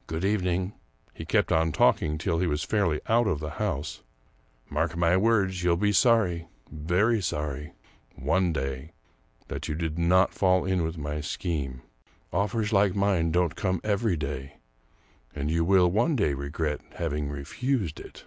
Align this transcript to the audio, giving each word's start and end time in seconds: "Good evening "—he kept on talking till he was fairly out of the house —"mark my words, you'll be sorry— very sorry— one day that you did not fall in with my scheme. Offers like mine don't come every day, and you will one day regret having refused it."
"Good 0.06 0.22
evening 0.22 0.74
"—he 1.14 1.24
kept 1.24 1.50
on 1.50 1.72
talking 1.72 2.18
till 2.18 2.40
he 2.40 2.46
was 2.46 2.62
fairly 2.62 3.00
out 3.08 3.26
of 3.26 3.40
the 3.40 3.52
house 3.52 4.02
—"mark 4.68 4.94
my 4.98 5.16
words, 5.16 5.62
you'll 5.64 5.78
be 5.78 5.92
sorry— 5.94 6.46
very 6.70 7.22
sorry— 7.22 7.72
one 8.14 8.52
day 8.52 8.92
that 9.46 9.66
you 9.66 9.74
did 9.74 9.98
not 9.98 10.34
fall 10.34 10.66
in 10.66 10.82
with 10.82 10.98
my 10.98 11.22
scheme. 11.22 11.80
Offers 12.34 12.70
like 12.70 12.94
mine 12.94 13.32
don't 13.32 13.56
come 13.56 13.80
every 13.82 14.18
day, 14.18 14.58
and 15.34 15.50
you 15.50 15.64
will 15.64 15.90
one 15.90 16.14
day 16.16 16.34
regret 16.34 16.82
having 16.96 17.30
refused 17.30 17.98
it." 17.98 18.26